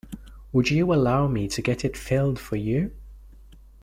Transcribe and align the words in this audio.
Would 0.51 0.71
you 0.71 0.91
allow 0.95 1.27
me 1.27 1.47
to 1.49 1.61
get 1.61 1.85
it 1.85 1.95
filled 1.95 2.39
for 2.39 2.55
you? 2.55 2.91